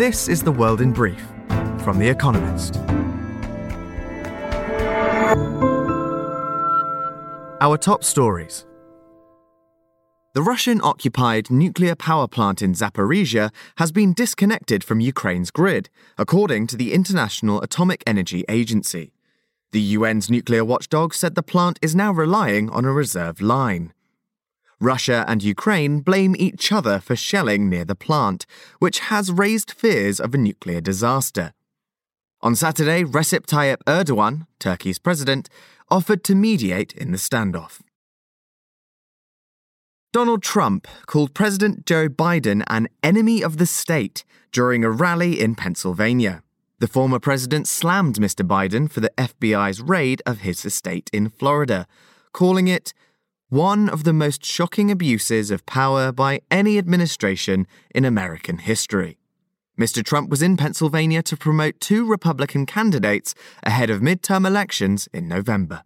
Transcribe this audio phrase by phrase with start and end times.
[0.00, 1.20] This is The World in Brief
[1.84, 2.78] from The Economist.
[7.60, 8.64] Our top stories.
[10.32, 16.68] The Russian occupied nuclear power plant in Zaporizhia has been disconnected from Ukraine's grid, according
[16.68, 19.12] to the International Atomic Energy Agency.
[19.72, 23.92] The UN's nuclear watchdog said the plant is now relying on a reserve line.
[24.80, 28.46] Russia and Ukraine blame each other for shelling near the plant,
[28.78, 31.52] which has raised fears of a nuclear disaster.
[32.40, 35.50] On Saturday, Recep Tayyip Erdogan, Turkey's president,
[35.90, 37.80] offered to mediate in the standoff.
[40.12, 45.54] Donald Trump called President Joe Biden an enemy of the state during a rally in
[45.54, 46.42] Pennsylvania.
[46.78, 48.46] The former president slammed Mr.
[48.46, 51.86] Biden for the FBI's raid of his estate in Florida,
[52.32, 52.94] calling it
[53.50, 59.18] one of the most shocking abuses of power by any administration in American history.
[59.78, 60.04] Mr.
[60.04, 63.34] Trump was in Pennsylvania to promote two Republican candidates
[63.64, 65.82] ahead of midterm elections in November.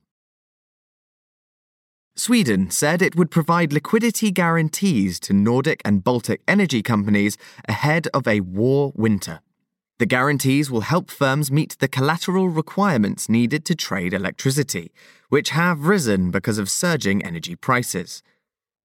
[2.16, 8.28] Sweden said it would provide liquidity guarantees to Nordic and Baltic energy companies ahead of
[8.28, 9.40] a war winter.
[9.98, 14.92] The guarantees will help firms meet the collateral requirements needed to trade electricity,
[15.28, 18.22] which have risen because of surging energy prices.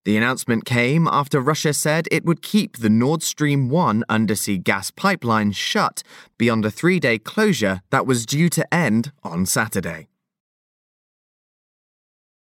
[0.04, 4.92] The announcement came after Russia said it would keep the Nord Stream 1 undersea gas
[4.92, 6.04] pipeline shut
[6.38, 10.06] beyond a three day closure that was due to end on Saturday.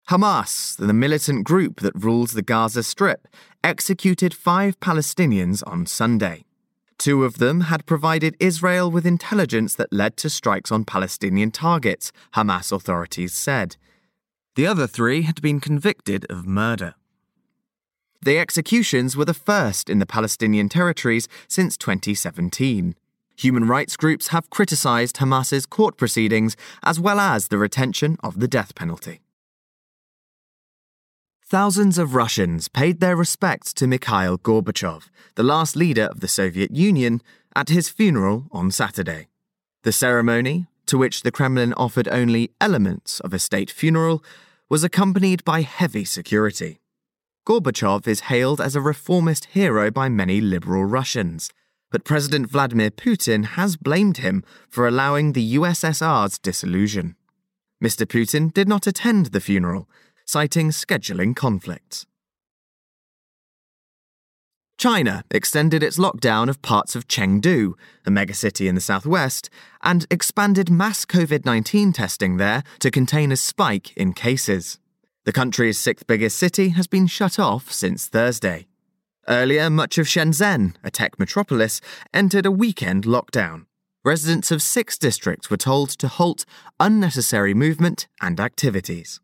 [0.09, 3.27] Hamas, the militant group that rules the Gaza Strip,
[3.63, 6.45] executed five Palestinians on Sunday.
[7.01, 12.11] Two of them had provided Israel with intelligence that led to strikes on Palestinian targets,
[12.35, 13.75] Hamas authorities said.
[14.53, 16.93] The other three had been convicted of murder.
[18.21, 22.93] The executions were the first in the Palestinian territories since 2017.
[23.35, 28.47] Human rights groups have criticized Hamas's court proceedings as well as the retention of the
[28.47, 29.21] death penalty.
[31.51, 36.73] Thousands of Russians paid their respects to Mikhail Gorbachev, the last leader of the Soviet
[36.73, 37.21] Union,
[37.53, 39.27] at his funeral on Saturday.
[39.83, 44.23] The ceremony, to which the Kremlin offered only elements of a state funeral,
[44.69, 46.79] was accompanied by heavy security.
[47.45, 51.51] Gorbachev is hailed as a reformist hero by many liberal Russians,
[51.91, 57.17] but President Vladimir Putin has blamed him for allowing the USSR's dissolution.
[57.83, 58.05] Mr.
[58.05, 59.89] Putin did not attend the funeral
[60.31, 62.05] citing scheduling conflicts.
[64.77, 67.73] China extended its lockdown of parts of Chengdu,
[68.05, 69.49] a megacity in the southwest,
[69.83, 74.79] and expanded mass COVID 19 testing there to contain a spike in cases.
[75.25, 78.67] The country's sixth biggest city has been shut off since Thursday.
[79.27, 81.81] Earlier, much of Shenzhen, a tech metropolis,
[82.13, 83.65] entered a weekend lockdown.
[84.05, 86.45] Residents of six districts were told to halt
[86.79, 89.19] unnecessary movement and activities.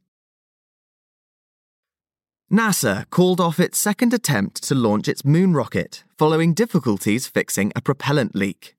[2.51, 7.81] NASA called off its second attempt to launch its moon rocket following difficulties fixing a
[7.81, 8.77] propellant leak.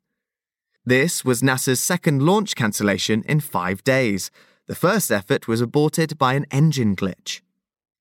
[0.87, 4.31] This was NASA's second launch cancellation in five days.
[4.69, 7.43] The first effort was aborted by an engine glitch.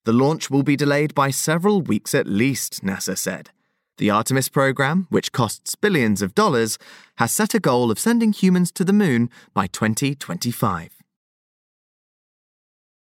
[0.05, 3.49] The launch will be delayed by several weeks at least, NASA said.
[3.97, 6.77] The Artemis program, which costs billions of dollars,
[7.17, 11.03] has set a goal of sending humans to the moon by 2025.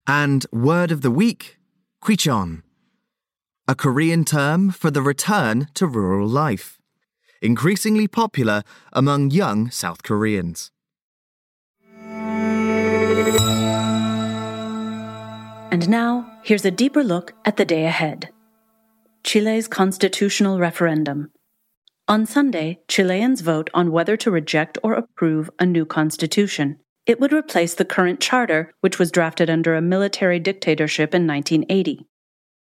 [0.05, 1.57] And word of the week
[2.03, 2.63] Kwichon,
[3.67, 6.79] a Korean term for the return to rural life,
[7.43, 10.71] increasingly popular among young South Koreans.
[15.71, 18.29] And now, here's a deeper look at the day ahead.
[19.23, 21.29] Chile's constitutional referendum.
[22.07, 26.79] On Sunday, Chileans vote on whether to reject or approve a new constitution.
[27.05, 32.05] It would replace the current charter, which was drafted under a military dictatorship in 1980.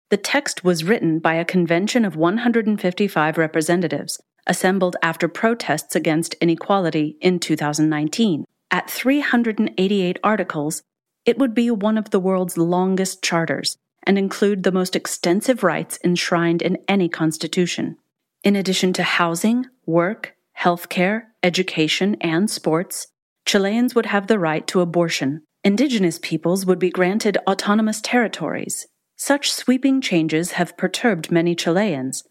[0.10, 7.18] The text was written by a convention of 155 representatives, assembled after protests against inequality
[7.22, 8.46] in 2019.
[8.72, 10.84] At 388 articles,
[11.26, 15.98] it would be one of the world's longest charters and include the most extensive rights
[16.04, 17.98] enshrined in any constitution.
[18.44, 23.08] In addition to housing, work, healthcare, education, and sports,
[23.46, 25.44] Chileans would have the right to abortion.
[25.64, 28.88] Indigenous peoples would be granted autonomous territories.
[29.16, 32.24] Such sweeping changes have perturbed many Chileans.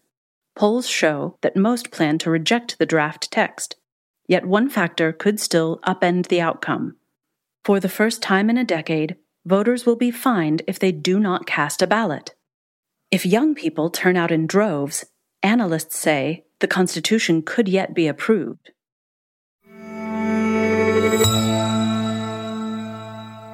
[0.55, 3.75] Polls show that most plan to reject the draft text.
[4.27, 6.97] Yet one factor could still upend the outcome.
[7.63, 9.15] For the first time in a decade,
[9.45, 12.35] voters will be fined if they do not cast a ballot.
[13.11, 15.05] If young people turn out in droves,
[15.41, 18.71] analysts say the Constitution could yet be approved.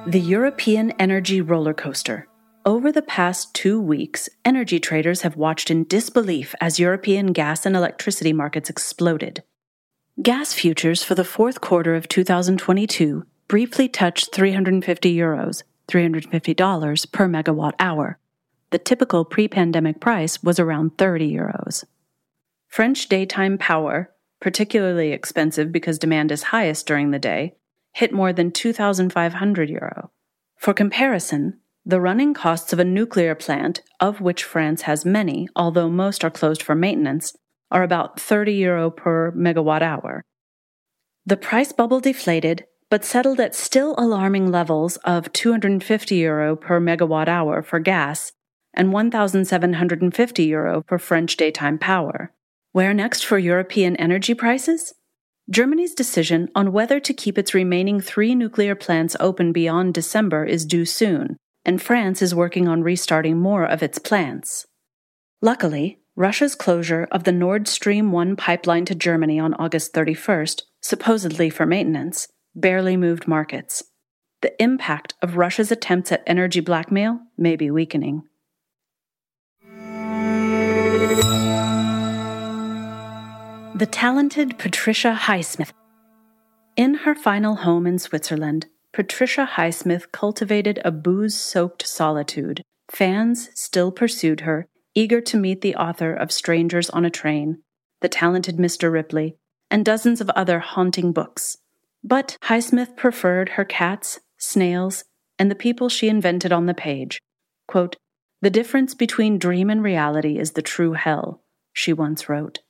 [0.08, 2.26] The European Energy Roller Coaster.
[2.66, 7.76] Over the past two weeks, energy traders have watched in disbelief as European gas and
[7.76, 9.44] electricity markets exploded.
[10.20, 17.74] Gas futures for the fourth quarter of 2022 briefly touched 350 euros, $350 per megawatt
[17.78, 18.18] hour.
[18.70, 21.84] The typical pre pandemic price was around 30 euros.
[22.66, 24.10] French daytime power,
[24.40, 27.54] particularly expensive because demand is highest during the day,
[27.92, 30.10] hit more than 2,500 euro.
[30.56, 35.90] For comparison, the running costs of a nuclear plant, of which France has many, although
[35.90, 37.36] most are closed for maintenance,
[37.70, 40.24] are about 30 euro per megawatt hour.
[41.26, 47.28] The price bubble deflated, but settled at still alarming levels of 250 euro per megawatt
[47.28, 48.32] hour for gas
[48.74, 52.32] and 1,750 euro for French daytime power.
[52.72, 54.94] Where next for European energy prices?
[55.50, 60.64] Germany's decision on whether to keep its remaining three nuclear plants open beyond December is
[60.64, 64.66] due soon, and France is working on restarting more of its plants.
[65.40, 71.50] Luckily, Russia's closure of the Nord Stream 1 pipeline to Germany on August 31st, supposedly
[71.50, 73.82] for maintenance, barely moved markets.
[74.42, 78.22] The impact of Russia's attempts at energy blackmail may be weakening.
[83.82, 85.72] The talented Patricia Highsmith.
[86.76, 92.62] In her final home in Switzerland, Patricia Highsmith cultivated a booze soaked solitude.
[92.92, 97.60] Fans still pursued her, eager to meet the author of Strangers on a Train,
[98.00, 98.92] the talented Mr.
[98.92, 99.34] Ripley,
[99.68, 101.56] and dozens of other haunting books.
[102.04, 105.02] But Highsmith preferred her cats, snails,
[105.40, 107.20] and the people she invented on the page.
[107.66, 107.96] Quote,
[108.40, 111.42] the difference between dream and reality is the true hell,
[111.72, 112.60] she once wrote.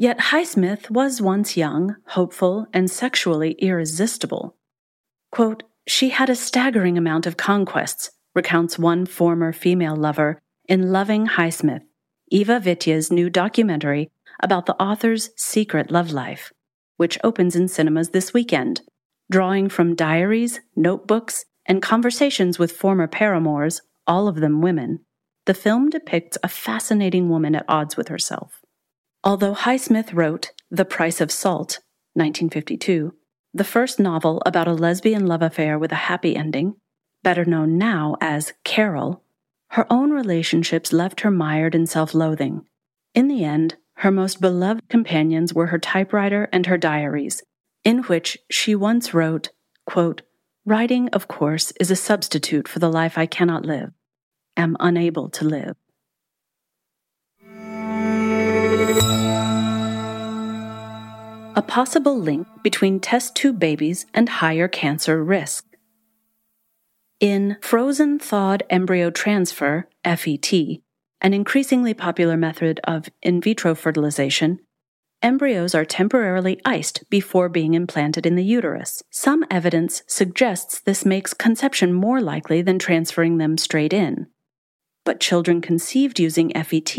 [0.00, 4.56] Yet Highsmith was once young, hopeful, and sexually irresistible.
[5.30, 11.26] Quote, she had a staggering amount of conquests, recounts one former female lover in Loving
[11.26, 11.82] Highsmith,
[12.30, 14.10] Eva Vitija's new documentary
[14.42, 16.50] about the author's secret love life,
[16.96, 18.80] which opens in cinemas this weekend,
[19.30, 25.00] drawing from diaries, notebooks, and conversations with former paramours, all of them women.
[25.44, 28.59] The film depicts a fascinating woman at odds with herself.
[29.22, 31.80] Although Highsmith wrote The Price of Salt,
[32.14, 33.14] 1952,
[33.52, 36.76] the first novel about a lesbian love affair with a happy ending,
[37.22, 39.22] better known now as Carol,
[39.72, 42.62] her own relationships left her mired in self loathing.
[43.14, 47.42] In the end, her most beloved companions were her typewriter and her diaries,
[47.84, 49.50] in which she once wrote,
[49.84, 50.22] quote,
[50.64, 53.90] Writing, of course, is a substitute for the life I cannot live,
[54.56, 55.76] am unable to live.
[61.60, 65.66] A possible link between test tube babies and higher cancer risk.
[67.20, 70.54] In frozen thawed embryo transfer, FET,
[71.20, 74.60] an increasingly popular method of in vitro fertilization,
[75.20, 79.02] embryos are temporarily iced before being implanted in the uterus.
[79.10, 84.28] Some evidence suggests this makes conception more likely than transferring them straight in.
[85.04, 86.96] But children conceived using FET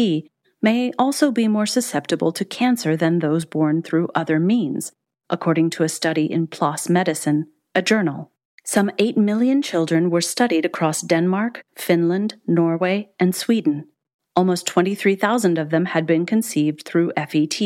[0.62, 4.92] may also be more susceptible to cancer than those born through other means,
[5.30, 8.32] according to a study in PLOS Medicine, a journal.
[8.64, 13.88] Some 8 million children were studied across Denmark, Finland, Norway, and Sweden.
[14.36, 17.62] Almost 23,000 of them had been conceived through FET.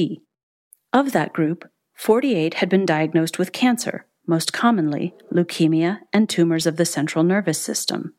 [0.94, 6.78] Of that group, 48 had been diagnosed with cancer, most commonly leukemia and tumors of
[6.78, 8.14] the central nervous system.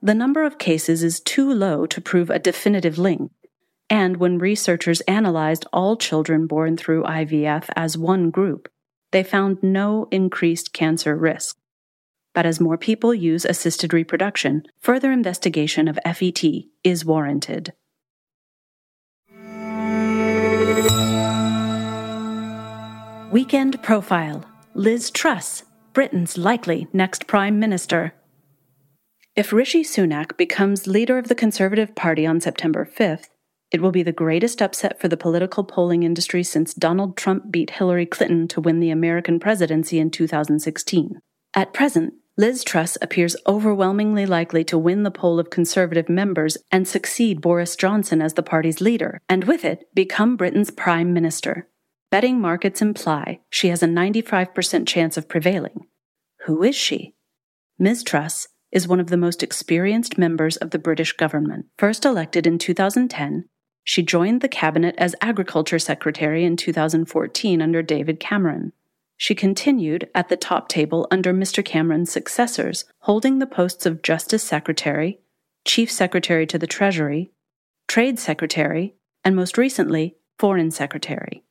[0.00, 3.32] The number of cases is too low to prove a definitive link,
[3.90, 8.68] and when researchers analyzed all children born through IVF as one group,
[9.12, 11.58] they found no increased cancer risk
[12.38, 16.44] but as more people use assisted reproduction, further investigation of FET
[16.84, 17.72] is warranted.
[23.32, 28.14] Weekend Profile Liz Truss, Britain's likely next Prime Minister.
[29.34, 33.30] If Rishi Sunak becomes leader of the Conservative Party on September 5th,
[33.70, 37.70] it will be the greatest upset for the political polling industry since Donald Trump beat
[37.70, 41.20] Hillary Clinton to win the American presidency in 2016.
[41.54, 46.86] At present, Liz Truss appears overwhelmingly likely to win the poll of Conservative members and
[46.86, 51.68] succeed Boris Johnson as the party's leader, and with it, become Britain's Prime Minister.
[52.10, 55.88] Betting markets imply she has a 95% chance of prevailing.
[56.46, 57.16] Who is she?
[57.78, 58.02] Ms.
[58.02, 61.66] Truss is one of the most experienced members of the British government.
[61.76, 63.46] First elected in 2010,
[63.88, 68.74] She joined the cabinet as Agriculture Secretary in 2014 under David Cameron.
[69.16, 71.64] She continued at the top table under Mr.
[71.64, 75.20] Cameron's successors, holding the posts of Justice Secretary,
[75.64, 77.30] Chief Secretary to the Treasury,
[77.86, 81.42] Trade Secretary, and most recently, Foreign Secretary.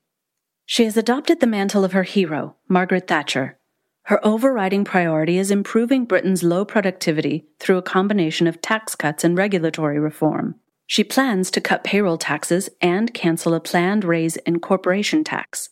[0.64, 3.58] She has adopted the mantle of her hero, Margaret Thatcher.
[4.04, 9.36] Her overriding priority is improving Britain's low productivity through a combination of tax cuts and
[9.36, 10.60] regulatory reform.
[10.88, 15.70] She plans to cut payroll taxes and cancel a planned raise in corporation tax.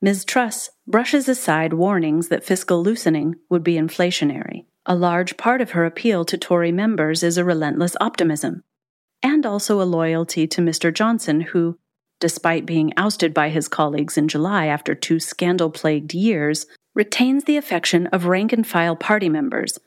[0.00, 0.24] Ms.
[0.24, 4.66] Truss brushes aside warnings that fiscal loosening would be inflationary.
[4.86, 8.62] A large part of her appeal to Tory members is a relentless optimism,
[9.22, 10.92] and also a loyalty to Mr.
[10.92, 11.78] Johnson, who,
[12.20, 17.56] despite being ousted by his colleagues in July after two scandal plagued years, retains the
[17.56, 19.78] affection of rank and file party members,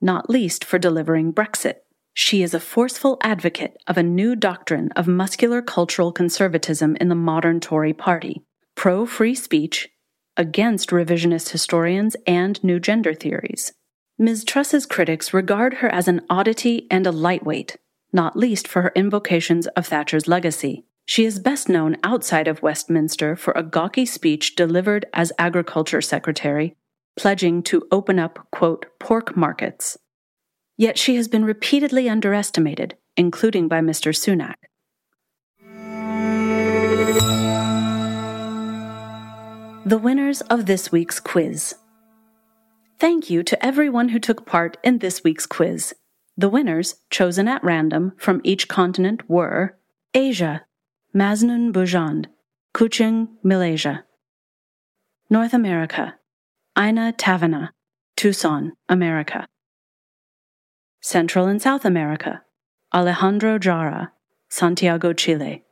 [0.00, 1.76] not least for delivering Brexit.
[2.14, 7.14] She is a forceful advocate of a new doctrine of muscular cultural conservatism in the
[7.14, 8.42] modern Tory party,
[8.74, 9.88] pro free speech,
[10.36, 13.72] against revisionist historians and new gender theories.
[14.18, 14.44] Ms.
[14.44, 17.78] Truss's critics regard her as an oddity and a lightweight,
[18.12, 20.84] not least for her invocations of Thatcher's legacy.
[21.06, 26.76] She is best known outside of Westminster for a gawky speech delivered as Agriculture Secretary,
[27.16, 29.96] pledging to open up, quote, pork markets
[30.82, 34.10] Yet she has been repeatedly underestimated, including by Mr.
[34.12, 34.56] Sunak.
[39.86, 41.76] The winners of this week's quiz.
[42.98, 45.94] Thank you to everyone who took part in this week's quiz.
[46.36, 49.78] The winners, chosen at random from each continent, were
[50.14, 50.66] Asia,
[51.14, 52.26] Maznun Bujand,
[52.74, 54.04] Kuching, Malaysia.
[55.30, 56.16] North America,
[56.76, 57.68] Ina Tavana,
[58.16, 59.46] Tucson, America.
[61.04, 62.42] Central and South America,
[62.94, 64.12] Alejandro Jara,
[64.48, 65.64] Santiago, Chile.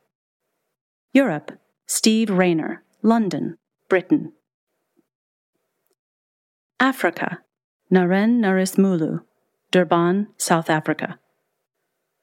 [1.13, 1.53] Europe,
[1.87, 3.57] Steve Rayner, London,
[3.87, 4.33] Britain.
[6.81, 7.39] Africa,
[7.89, 9.21] Naren Narismulu,
[9.71, 11.17] Durban, South Africa.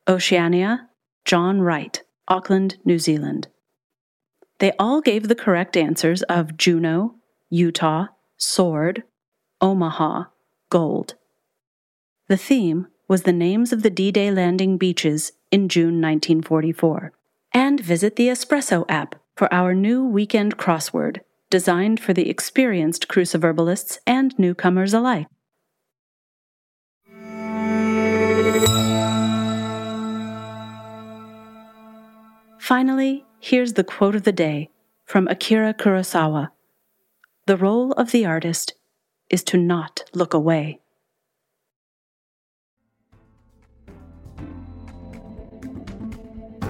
[0.07, 0.91] Oceania,
[1.25, 3.49] John Wright, Auckland, New Zealand.
[4.59, 7.15] They all gave the correct answers of Juno,
[7.49, 9.05] Utah, Sword,
[9.63, 10.25] Omaha,
[10.69, 11.15] Gold.
[12.29, 17.13] The theme was the names of the D Day landing beaches in June 1944.
[17.53, 23.99] And visit the Espresso app for our new weekend crossword, designed for the experienced cruciverbalists
[24.07, 25.27] and newcomers alike.
[32.59, 34.69] Finally, here's the quote of the day
[35.07, 36.51] from Akira Kurosawa
[37.47, 38.75] The role of the artist
[39.31, 40.81] is to not look away.